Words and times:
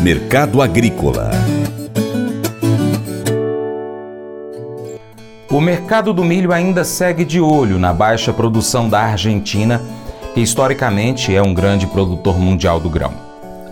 Mercado 0.00 0.62
Agrícola 0.62 1.30
O 5.50 5.60
mercado 5.60 6.12
do 6.12 6.22
milho 6.22 6.52
ainda 6.52 6.84
segue 6.84 7.24
de 7.24 7.40
olho 7.40 7.78
na 7.78 7.92
baixa 7.92 8.32
produção 8.32 8.88
da 8.88 9.00
Argentina, 9.00 9.80
que 10.34 10.40
historicamente 10.40 11.34
é 11.34 11.42
um 11.42 11.54
grande 11.54 11.86
produtor 11.86 12.38
mundial 12.38 12.78
do 12.78 12.88
grão. 12.88 13.12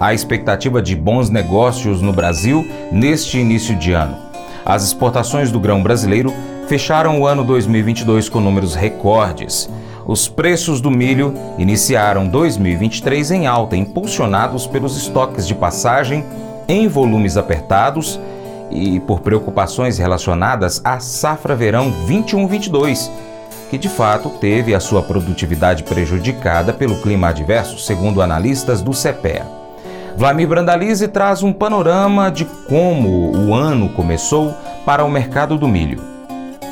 Há 0.01 0.13
expectativa 0.13 0.83
de 0.83 0.97
bons 0.97 1.31
negócios 1.31 2.03
no 2.03 2.13
Brasil 2.13 2.67
neste 2.91 3.39
início 3.39 3.77
de 3.77 3.93
ano. 3.93 4.17
As 4.65 4.85
exportações 4.85 5.53
do 5.53 5.61
grão 5.61 5.83
brasileiro 5.83 6.33
fecharam 6.67 7.21
o 7.21 7.27
ano 7.27 7.45
2022 7.45 8.29
com 8.29 8.41
números 8.41 8.75
recordes. 8.75 9.71
Os 10.07 10.29
preços 10.29 10.81
do 10.81 10.89
milho 10.89 11.35
iniciaram 11.59 12.29
2023 12.29 13.33
em 13.33 13.47
alta, 13.49 13.77
impulsionados 13.77 14.65
pelos 14.65 14.97
estoques 14.97 15.47
de 15.47 15.55
passagem 15.55 16.25
em 16.69 16.87
volumes 16.87 17.37
apertados 17.37 18.21
e 18.71 19.01
por 19.01 19.21
preocupações 19.21 19.99
relacionadas 19.99 20.81
à 20.85 21.01
safra 21.01 21.57
verão 21.57 21.93
21-22, 22.07 23.11
que 23.69 23.77
de 23.77 23.89
fato 23.89 24.31
teve 24.41 24.75
a 24.77 24.81
sua 24.81 25.03
produtividade 25.03 25.83
prejudicada 25.83 26.73
pelo 26.73 27.01
clima 27.03 27.29
adverso, 27.29 27.79
segundo 27.79 28.23
analistas 28.23 28.81
do 28.81 28.93
CPEA. 28.93 29.45
Vlamir 30.17 30.49
Brandalize 30.49 31.09
traz 31.09 31.43
um 31.43 31.53
panorama 31.53 32.31
de 32.31 32.45
como 32.69 33.37
o 33.37 33.55
ano 33.55 33.89
começou 33.89 34.55
para 34.85 35.05
o 35.05 35.11
mercado 35.11 35.59
do 35.59 35.67
milho. 35.67 36.16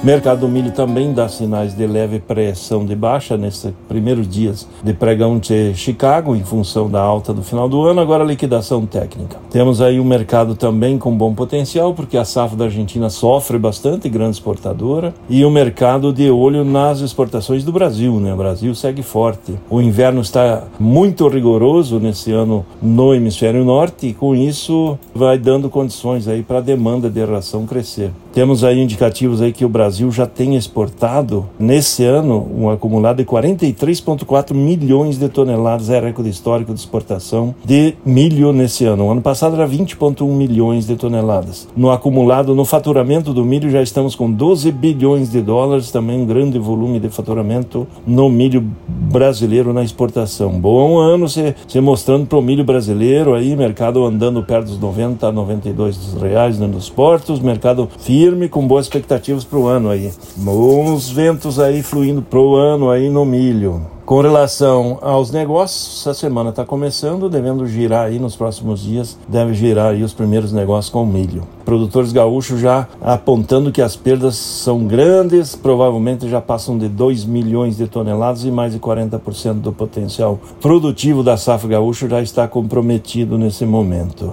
O 0.03 0.07
mercado 0.07 0.41
do 0.41 0.49
milho 0.49 0.71
também 0.71 1.15
dá 1.15 1.29
sinais 1.29 1.75
de 1.75 1.87
leve 1.87 2.19
pressão 2.19 2.85
de 2.85 2.95
baixa 2.95 3.39
nesses 3.39 3.73
primeiros 3.89 4.29
dias 4.29 4.69
de 4.83 4.93
pregão 4.93 5.39
de 5.39 5.75
Chicago, 5.75 6.37
em 6.37 6.45
função 6.45 6.91
da 6.91 7.01
alta 7.01 7.33
do 7.33 7.43
final 7.43 7.71
do 7.71 7.83
ano, 7.87 8.03
agora 8.03 8.23
liquidação 8.23 8.85
técnica. 8.85 9.39
Temos 9.51 9.81
aí 9.81 9.99
um 9.99 10.05
mercado 10.05 10.55
também 10.55 10.99
com 10.99 11.17
bom 11.17 11.33
potencial, 11.33 11.95
porque 11.95 12.19
a 12.19 12.25
safra 12.25 12.55
da 12.55 12.65
Argentina 12.67 13.09
sofre 13.09 13.59
bastante, 13.59 14.11
grande 14.11 14.37
exportadora, 14.37 15.15
e 15.27 15.43
o 15.43 15.51
mercado 15.51 16.13
de 16.13 16.31
olho 16.31 16.65
nas 16.65 17.01
exportações 17.01 17.65
do 17.65 17.73
Brasil, 17.73 18.21
né? 18.21 18.35
O 18.35 18.37
Brasil 18.37 18.75
segue 18.75 19.03
forte. 19.03 19.55
O 19.71 19.81
inverno 19.81 20.21
está 20.21 20.65
muito 20.79 21.27
rigoroso 21.29 21.99
nesse 21.99 22.31
ano 22.31 22.67
no 22.83 23.15
hemisfério 23.15 23.65
norte, 23.65 24.09
e 24.09 24.13
com 24.13 24.35
isso 24.35 24.99
vai 25.15 25.39
dando 25.39 25.71
condições 25.71 26.29
aí 26.29 26.43
para 26.43 26.59
a 26.59 26.61
demanda 26.61 27.09
de 27.09 27.25
ração 27.25 27.65
crescer. 27.65 28.11
Temos 28.35 28.65
aí 28.65 28.83
indicativos 28.83 29.41
aí 29.41 29.53
que 29.53 29.65
o 29.65 29.69
Brasil 29.69 30.11
já 30.11 30.27
tem 30.27 30.57
exportado 30.57 31.49
nesse 31.57 32.03
ano 32.05 32.45
um 32.53 32.69
acumulado 32.69 33.19
de 33.19 33.25
43,4 33.25 34.53
milhões 34.53 35.17
de 35.17 35.29
toneladas, 35.29 35.89
é 35.89 36.01
recorde 36.01 36.31
histórico 36.31 36.75
de 36.75 36.81
exportação 36.81 37.55
de 37.65 37.95
milho 38.05 38.53
nesse 38.53 38.87
ano. 38.87 39.05
O 39.05 39.13
ano 39.13 39.23
passado 39.23 39.55
era 39.55 39.69
20,1 39.69 40.27
milhões 40.31 40.85
de 40.85 40.97
toneladas. 40.97 41.69
No 41.77 41.93
acumulado, 41.93 42.57
no 42.57 42.65
faturamento 42.65 43.33
do 43.33 43.45
milho, 43.45 43.71
já 43.71 43.81
estamos 43.81 44.17
com 44.17 44.29
12 44.29 44.73
bilhões 44.73 45.31
de 45.31 45.41
dólares, 45.41 45.93
também 45.93 46.21
um 46.21 46.27
grande 46.27 46.59
volume 46.59 46.99
de 46.99 47.11
faturamento 47.11 47.87
no 48.05 48.29
milho 48.29 48.69
brasileiro 48.89 49.73
na 49.73 49.85
exportação. 49.85 50.51
Bom 50.59 50.99
ano 50.99 51.29
se, 51.29 51.55
se 51.69 51.81
mostrando 51.81 52.27
para 52.27 52.39
o 52.39 52.43
milho 52.43 52.65
brasileiro 52.65 53.33
aí, 53.33 53.55
mercado 53.55 54.05
andando 54.05 54.43
perto 54.43 54.67
dos 54.67 54.81
90 54.81 55.29
a 55.29 55.31
92 55.31 56.15
reais 56.21 56.59
nos 56.59 56.91
portos, 56.91 57.39
mercado 57.39 57.89
firme 58.01 58.24
firme, 58.25 58.49
com 58.49 58.67
boas 58.67 58.87
expectativas 58.87 59.45
para 59.45 59.59
o 59.59 59.67
ano 59.67 59.91
aí. 59.91 60.11
Bons 60.37 61.11
ventos 61.11 61.61
aí 61.61 61.83
fluindo 61.83 62.23
para 62.23 62.39
o 62.39 62.57
ano 62.57 62.91
aí 62.91 63.11
no 63.11 63.23
milho. 63.23 63.83
Com 64.07 64.23
relação 64.23 64.99
aos 65.03 65.31
negócios, 65.31 66.01
essa 66.01 66.15
semana 66.15 66.49
está 66.49 66.65
começando, 66.65 67.29
devendo 67.29 67.67
girar 67.67 68.07
aí 68.07 68.19
nos 68.19 68.35
próximos 68.35 68.83
dias, 68.83 69.19
deve 69.29 69.53
girar 69.53 69.93
aí 69.93 70.03
os 70.03 70.15
primeiros 70.15 70.53
negócios 70.53 70.91
com 70.91 71.05
milho. 71.05 71.43
Produtores 71.67 72.13
gaúchos 72.13 72.61
já 72.61 72.89
apontando 73.03 73.71
que 73.71 73.83
as 73.83 73.95
perdas 73.95 74.37
são 74.37 74.87
grandes, 74.87 75.55
provavelmente 75.55 76.27
já 76.27 76.41
passam 76.41 76.79
de 76.79 76.89
2 76.89 77.27
milhões 77.27 77.77
de 77.77 77.87
toneladas 77.87 78.45
e 78.45 78.51
mais 78.51 78.73
de 78.73 78.79
40% 78.79 79.61
do 79.61 79.73
potencial 79.73 80.41
produtivo 80.63 81.23
da 81.23 81.37
safra 81.37 81.69
gaúcha 81.69 82.09
já 82.09 82.23
está 82.23 82.49
comprometido 82.49 83.37
nesse 83.37 83.67
momento. 83.67 84.33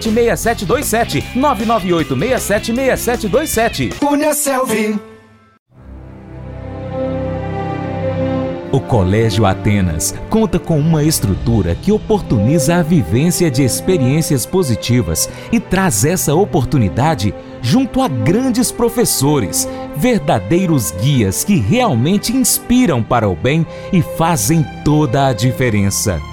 998676727. 0.09 1.23
998676727. 1.35 3.99
Cunha 3.99 4.33
Selvi. 4.33 5.11
O 8.71 8.79
Colégio 8.79 9.45
Atenas 9.45 10.15
conta 10.29 10.57
com 10.57 10.79
uma 10.79 11.03
estrutura 11.03 11.75
que 11.75 11.91
oportuniza 11.91 12.77
a 12.77 12.81
vivência 12.81 13.51
de 13.51 13.63
experiências 13.63 14.45
positivas 14.45 15.29
e 15.51 15.59
traz 15.59 16.05
essa 16.05 16.33
oportunidade 16.33 17.33
junto 17.61 18.01
a 18.01 18.07
grandes 18.07 18.71
professores, 18.71 19.67
verdadeiros 19.97 20.91
guias 20.91 21.43
que 21.43 21.57
realmente 21.57 22.31
inspiram 22.31 23.03
para 23.03 23.27
o 23.27 23.35
bem 23.35 23.67
e 23.91 24.01
fazem 24.01 24.65
toda 24.85 25.27
a 25.27 25.33
diferença. 25.33 26.30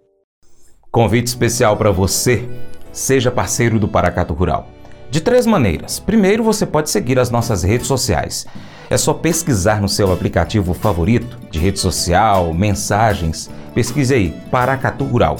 Convite 0.91 1.27
especial 1.27 1.77
para 1.77 1.91
você. 1.91 2.49
Seja 2.91 3.31
parceiro 3.31 3.79
do 3.79 3.87
Paracato 3.87 4.33
Rural. 4.33 4.69
De 5.11 5.21
três 5.21 5.47
maneiras. 5.47 6.01
Primeiro, 6.01 6.43
você 6.43 6.65
pode 6.65 6.89
seguir 6.89 7.19
as 7.19 7.31
nossas 7.31 7.63
redes 7.63 7.87
sociais. 7.87 8.47
É 8.89 8.97
só 8.97 9.13
pesquisar 9.13 9.83
no 9.83 9.89
seu 9.89 10.11
aplicativo 10.11 10.73
favorito 10.73 11.39
de 11.51 11.59
rede 11.59 11.79
social, 11.79 12.55
mensagens. 12.55 13.51
Pesquise 13.75 14.15
aí, 14.15 14.35
Paracatu 14.51 15.05
Rural. 15.05 15.37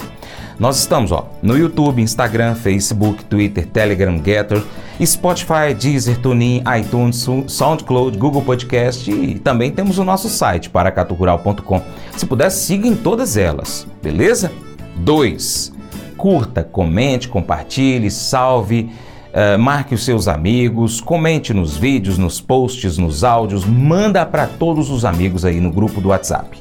Nós 0.59 0.77
estamos 0.77 1.11
ó, 1.11 1.27
no 1.41 1.57
YouTube, 1.57 2.01
Instagram, 2.01 2.53
Facebook, 2.53 3.25
Twitter, 3.25 3.65
Telegram, 3.65 4.21
Getter, 4.23 4.61
Spotify, 5.03 5.73
Deezer, 5.73 6.19
TuneIn, 6.19 6.63
iTunes, 6.79 7.25
SoundCloud, 7.47 8.17
Google 8.17 8.43
Podcast 8.43 9.09
e 9.09 9.39
também 9.39 9.71
temos 9.71 9.97
o 9.97 10.03
nosso 10.03 10.29
site, 10.29 10.69
paracaturural.com. 10.69 11.81
Se 12.15 12.25
puder, 12.25 12.51
siga 12.51 12.87
em 12.87 12.95
todas 12.95 13.35
elas, 13.35 13.87
beleza? 14.03 14.51
2. 14.99 15.73
Curta, 16.17 16.63
comente, 16.63 17.27
compartilhe, 17.27 18.11
salve 18.11 18.89
Uh, 19.29 19.59
marque 19.59 19.93
os 19.93 20.03
seus 20.03 20.27
amigos, 20.27 20.99
comente 20.99 21.53
nos 21.53 21.77
vídeos, 21.77 22.17
nos 22.17 22.41
posts, 22.41 22.97
nos 22.97 23.23
áudios, 23.23 23.63
manda 23.63 24.25
para 24.25 24.47
todos 24.47 24.89
os 24.89 25.05
amigos 25.05 25.45
aí 25.45 25.61
no 25.61 25.71
grupo 25.71 26.01
do 26.01 26.09
WhatsApp. 26.09 26.59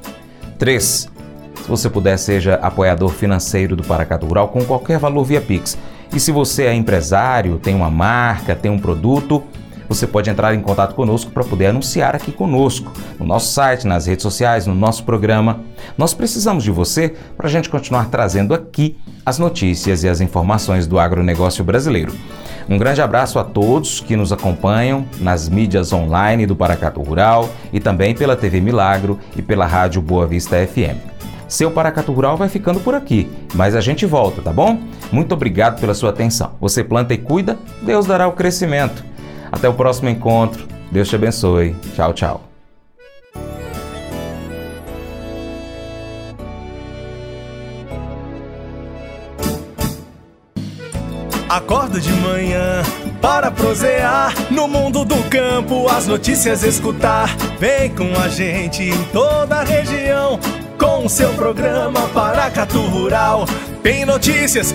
3. 0.59 0.83
Se 0.83 1.67
você 1.67 1.89
puder, 1.89 2.19
seja 2.19 2.57
apoiador 2.57 3.09
financeiro 3.09 3.75
do 3.75 3.83
Paracatu 3.83 4.27
Rural 4.27 4.49
com 4.49 4.63
qualquer 4.67 4.99
valor 4.99 5.25
via 5.25 5.41
Pix. 5.41 5.79
E 6.15 6.21
se 6.21 6.31
você 6.31 6.65
é 6.65 6.75
empresário, 6.75 7.59
tem 7.59 7.75
uma 7.75 7.91
marca, 7.91 8.55
tem 8.55 8.71
um 8.71 8.79
produto, 8.79 9.43
você 9.89 10.07
pode 10.07 10.29
entrar 10.29 10.55
em 10.55 10.61
contato 10.61 10.95
conosco 10.95 11.31
para 11.31 11.45
poder 11.45 11.67
anunciar 11.67 12.15
aqui 12.15 12.31
conosco, 12.31 12.93
no 13.19 13.25
nosso 13.25 13.53
site, 13.53 13.87
nas 13.87 14.07
redes 14.07 14.23
sociais, 14.23 14.67
no 14.67 14.75
nosso 14.75 15.05
programa. 15.05 15.61
Nós 15.97 16.13
precisamos 16.13 16.63
de 16.63 16.71
você 16.71 17.15
para 17.37 17.47
a 17.47 17.51
gente 17.51 17.71
continuar 17.71 18.11
trazendo 18.11 18.53
aqui 18.53 18.99
as 19.25 19.39
notícias 19.39 20.05
e 20.05 20.09
as 20.09 20.21
informações 20.21 20.87
do 20.87 20.99
agronegócio 20.99 21.65
brasileiro. 21.65 22.13
Um 22.69 22.77
grande 22.77 23.01
abraço 23.01 23.39
a 23.39 23.45
todos 23.45 24.01
que 24.01 24.15
nos 24.15 24.31
acompanham 24.31 25.07
nas 25.21 25.49
mídias 25.49 25.93
online 25.93 26.45
do 26.45 26.55
Paracato 26.55 27.01
Rural 27.01 27.49
e 27.73 27.81
também 27.81 28.15
pela 28.15 28.37
TV 28.37 28.61
Milagro 28.61 29.19
e 29.35 29.41
pela 29.41 29.67
Rádio 29.67 30.03
Boa 30.03 30.27
Vista 30.27 30.57
FM. 30.67 31.19
Seu 31.49 31.71
Paracato 31.71 32.13
Rural 32.13 32.37
vai 32.37 32.51
ficando 32.51 32.79
por 32.79 32.95
aqui, 32.95 33.27
mas 33.55 33.75
a 33.75 33.81
gente 33.81 34.05
volta, 34.05 34.43
tá 34.43 34.53
bom? 34.53 34.79
Muito 35.11 35.33
obrigado 35.33 35.81
pela 35.81 35.95
sua 35.95 36.11
atenção. 36.11 36.53
Você 36.61 36.85
planta 36.85 37.15
e 37.15 37.19
cuida, 37.19 37.59
Deus 37.83 38.05
dará 38.05 38.29
o 38.29 38.33
crescimento. 38.33 39.08
Até 39.51 39.69
o 39.69 39.75
próximo 39.75 40.09
encontro. 40.09 40.67
Deus 40.91 41.09
te 41.09 41.17
abençoe. 41.17 41.75
Tchau, 41.95 42.13
tchau. 42.13 42.49
Acordo 51.49 51.99
de 51.99 52.13
manhã 52.13 52.83
para 53.23 53.51
prosear 53.51 54.35
no 54.51 54.69
mundo 54.69 55.03
do 55.03 55.17
campo, 55.31 55.89
as 55.89 56.07
notícias 56.07 56.63
escutar. 56.63 57.35
Vem 57.59 57.89
com 57.95 58.13
a 58.23 58.29
gente 58.29 58.83
em 58.83 59.05
toda 59.05 59.57
a 59.57 59.65
região 59.65 60.39
com 60.79 61.07
o 61.07 61.09
seu 61.09 61.33
programa 61.33 62.03
Paracatu 62.15 62.81
Rural. 62.83 63.47
Tem 63.83 64.05
notícias, 64.05 64.75